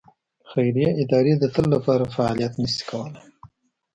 خیریه 0.49 0.89
ادارې 1.03 1.33
د 1.37 1.43
تل 1.53 1.65
لپاره 1.75 2.11
فعالیت 2.15 2.53
نه 2.61 2.69
شي 2.73 2.83
کولای. 2.89 3.25